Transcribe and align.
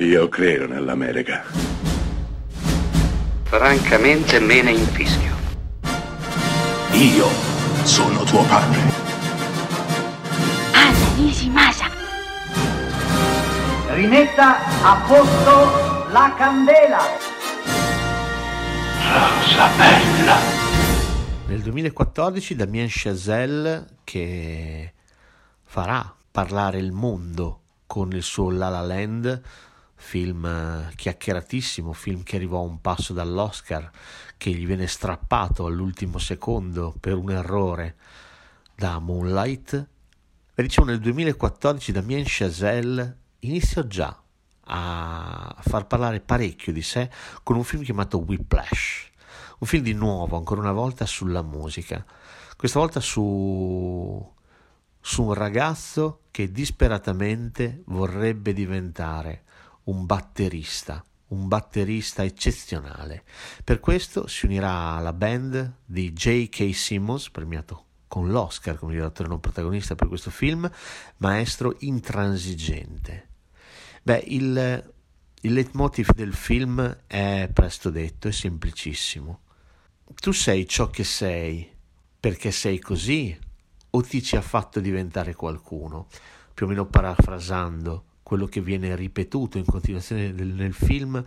Io 0.00 0.28
credo 0.28 0.68
nell'America. 0.68 1.42
Francamente 3.42 4.38
me 4.38 4.62
ne 4.62 4.70
infischio. 4.70 5.34
Io 6.92 7.26
sono 7.82 8.22
tuo 8.22 8.44
padre. 8.44 8.78
Anna 10.72 11.14
Nishimasa. 11.16 11.86
Rimetta 13.88 14.58
a 14.84 15.04
posto 15.04 16.12
la 16.12 16.32
candela. 16.36 17.00
Rosa 19.02 19.68
bella. 19.76 20.36
Nel 21.48 21.60
2014 21.60 22.54
Damien 22.54 22.86
Chazelle 22.88 23.84
che 24.04 24.92
farà 25.64 26.14
parlare 26.30 26.78
il 26.78 26.92
mondo 26.92 27.62
con 27.84 28.12
il 28.12 28.22
suo 28.22 28.50
La 28.50 28.68
La 28.68 28.82
Land, 28.82 29.42
film 29.98 30.90
chiacchieratissimo, 30.94 31.92
film 31.92 32.22
che 32.22 32.36
arrivò 32.36 32.58
a 32.60 32.62
un 32.62 32.80
passo 32.80 33.12
dall'Oscar, 33.12 33.90
che 34.36 34.50
gli 34.50 34.64
viene 34.64 34.86
strappato 34.86 35.66
all'ultimo 35.66 36.18
secondo 36.18 36.94
per 36.98 37.16
un 37.16 37.30
errore 37.30 37.96
da 38.74 38.98
Moonlight. 39.00 39.88
E 40.54 40.62
diciamo 40.62 40.88
nel 40.88 41.00
2014 41.00 41.92
Damien 41.92 42.24
Chazelle 42.26 43.16
iniziò 43.40 43.82
già 43.82 44.18
a 44.70 45.56
far 45.60 45.86
parlare 45.86 46.20
parecchio 46.20 46.72
di 46.72 46.82
sé 46.82 47.10
con 47.42 47.56
un 47.56 47.64
film 47.64 47.82
chiamato 47.82 48.18
Whiplash, 48.18 49.10
un 49.58 49.66
film 49.66 49.82
di 49.82 49.94
nuovo, 49.94 50.36
ancora 50.36 50.60
una 50.60 50.72
volta, 50.72 51.06
sulla 51.06 51.42
musica, 51.42 52.04
questa 52.56 52.78
volta 52.78 53.00
su, 53.00 54.34
su 55.00 55.22
un 55.22 55.34
ragazzo 55.34 56.22
che 56.30 56.52
disperatamente 56.52 57.82
vorrebbe 57.86 58.52
diventare 58.52 59.44
un 59.88 60.06
batterista, 60.06 61.04
un 61.28 61.48
batterista 61.48 62.22
eccezionale. 62.22 63.24
Per 63.64 63.80
questo 63.80 64.26
si 64.26 64.46
unirà 64.46 64.96
alla 64.96 65.12
band 65.12 65.74
di 65.84 66.12
J.K. 66.12 66.74
Simmons, 66.74 67.30
premiato 67.30 67.84
con 68.06 68.30
l'Oscar 68.30 68.78
come 68.78 68.92
direttore 68.92 69.28
non 69.28 69.40
protagonista 69.40 69.94
per 69.94 70.08
questo 70.08 70.30
film, 70.30 70.70
maestro 71.18 71.76
intransigente. 71.80 73.28
Beh, 74.02 74.24
il, 74.28 74.92
il 75.42 75.52
leitmotiv 75.52 76.12
del 76.12 76.34
film 76.34 77.04
è 77.06 77.50
presto 77.52 77.90
detto, 77.90 78.28
è 78.28 78.32
semplicissimo. 78.32 79.40
Tu 80.14 80.32
sei 80.32 80.66
ciò 80.66 80.88
che 80.88 81.04
sei 81.04 81.70
perché 82.18 82.50
sei 82.50 82.78
così 82.78 83.38
o 83.90 84.00
ti 84.02 84.22
ci 84.22 84.36
ha 84.36 84.42
fatto 84.42 84.80
diventare 84.80 85.34
qualcuno? 85.34 86.08
Più 86.52 86.66
o 86.66 86.68
meno 86.68 86.86
parafrasando 86.86 88.07
quello 88.28 88.44
che 88.44 88.60
viene 88.60 88.94
ripetuto 88.94 89.56
in 89.56 89.64
continuazione 89.64 90.32
nel, 90.32 90.48
nel 90.48 90.74
film 90.74 91.24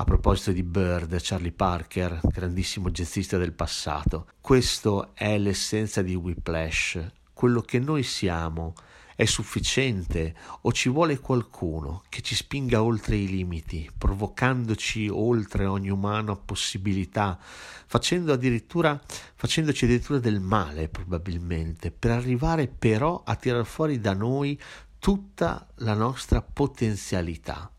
a 0.00 0.04
proposito 0.04 0.50
di 0.50 0.62
Bird, 0.62 1.14
Charlie 1.20 1.52
Parker, 1.52 2.20
grandissimo 2.22 2.90
jazzista 2.90 3.36
del 3.36 3.52
passato. 3.52 4.28
Questo 4.40 5.10
è 5.12 5.36
l'essenza 5.36 6.00
di 6.00 6.14
Whiplash, 6.14 7.06
quello 7.34 7.60
che 7.60 7.78
noi 7.78 8.02
siamo 8.02 8.72
è 9.14 9.26
sufficiente 9.26 10.34
o 10.62 10.72
ci 10.72 10.88
vuole 10.88 11.18
qualcuno 11.18 12.04
che 12.08 12.22
ci 12.22 12.34
spinga 12.34 12.82
oltre 12.82 13.16
i 13.16 13.26
limiti, 13.26 13.90
provocandoci 13.98 15.08
oltre 15.08 15.66
ogni 15.66 15.90
umana 15.90 16.34
possibilità, 16.36 17.36
facendo 17.40 18.32
addirittura, 18.32 18.98
facendoci 19.34 19.84
addirittura 19.84 20.18
del 20.18 20.40
male 20.40 20.88
probabilmente, 20.88 21.90
per 21.90 22.12
arrivare 22.12 22.68
però 22.68 23.20
a 23.22 23.34
tirar 23.34 23.66
fuori 23.66 24.00
da 24.00 24.14
noi 24.14 24.58
tutta 24.98 25.66
la 25.76 25.94
nostra 25.94 26.42
potenzialità. 26.42 27.70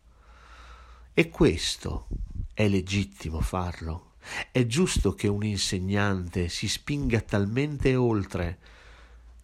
E 1.12 1.28
questo 1.28 2.08
è 2.54 2.68
legittimo 2.68 3.40
farlo. 3.40 4.12
È 4.50 4.66
giusto 4.66 5.14
che 5.14 5.28
un 5.28 5.44
insegnante 5.44 6.48
si 6.48 6.68
spinga 6.68 7.20
talmente 7.20 7.94
oltre 7.96 8.58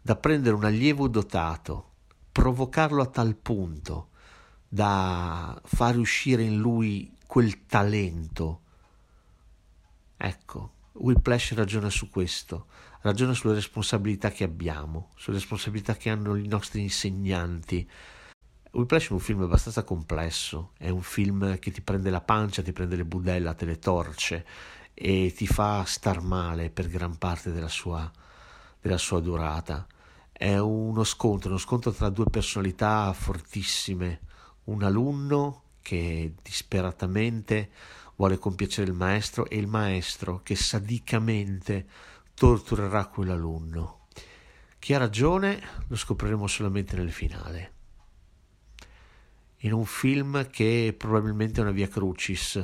da 0.02 0.16
prendere 0.16 0.54
un 0.54 0.64
allievo 0.64 1.08
dotato, 1.08 1.92
provocarlo 2.30 3.02
a 3.02 3.06
tal 3.06 3.34
punto 3.34 4.10
da 4.68 5.60
far 5.64 5.96
uscire 5.98 6.42
in 6.42 6.58
lui 6.58 7.12
quel 7.26 7.66
talento. 7.66 8.60
Ecco, 10.16 10.72
Whiplash 10.92 11.54
ragiona 11.54 11.90
su 11.90 12.08
questo, 12.08 12.66
ragiona 13.06 13.32
sulle 13.34 13.54
responsabilità 13.54 14.30
che 14.30 14.44
abbiamo, 14.44 15.10
sulle 15.16 15.36
responsabilità 15.36 15.96
che 15.96 16.10
hanno 16.10 16.36
i 16.36 16.46
nostri 16.46 16.82
insegnanti. 16.82 17.88
Whiplash 18.72 19.08
è 19.08 19.12
un 19.12 19.20
film 19.20 19.42
abbastanza 19.42 19.84
complesso, 19.84 20.72
è 20.76 20.88
un 20.88 21.02
film 21.02 21.58
che 21.58 21.70
ti 21.70 21.80
prende 21.80 22.10
la 22.10 22.20
pancia, 22.20 22.62
ti 22.62 22.72
prende 22.72 22.96
le 22.96 23.04
budella, 23.04 23.54
te 23.54 23.64
le 23.64 23.78
torce 23.78 24.44
e 24.92 25.32
ti 25.34 25.46
fa 25.46 25.84
star 25.84 26.20
male 26.20 26.70
per 26.70 26.88
gran 26.88 27.16
parte 27.16 27.52
della 27.52 27.68
sua, 27.68 28.10
della 28.80 28.98
sua 28.98 29.20
durata 29.20 29.86
è 30.38 30.58
uno 30.58 31.02
scontro, 31.02 31.48
uno 31.48 31.58
scontro 31.58 31.92
tra 31.92 32.10
due 32.10 32.26
personalità 32.26 33.10
fortissime, 33.14 34.20
un 34.64 34.82
alunno 34.82 35.62
che 35.80 36.34
disperatamente 36.42 37.70
vuole 38.16 38.36
compiacere 38.36 38.90
il 38.90 38.96
maestro 38.96 39.48
e 39.48 39.56
il 39.56 39.66
maestro 39.66 40.40
che 40.42 40.54
sadicamente 40.54 41.86
torturerà 42.36 43.06
quell'alunno. 43.06 44.06
Chi 44.78 44.92
ha 44.92 44.98
ragione 44.98 45.60
lo 45.88 45.96
scopriremo 45.96 46.46
solamente 46.46 46.94
nel 46.94 47.10
finale. 47.10 47.72
In 49.60 49.72
un 49.72 49.86
film 49.86 50.48
che 50.50 50.94
probabilmente 50.96 51.60
è 51.60 51.62
una 51.62 51.72
via 51.72 51.88
crucis 51.88 52.56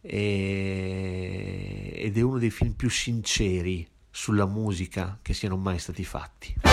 e... 0.00 1.92
ed 1.96 2.16
è 2.16 2.20
uno 2.20 2.38
dei 2.38 2.50
film 2.50 2.72
più 2.72 2.88
sinceri 2.88 3.86
sulla 4.08 4.46
musica 4.46 5.18
che 5.20 5.34
siano 5.34 5.56
mai 5.56 5.80
stati 5.80 6.04
fatti. 6.04 6.71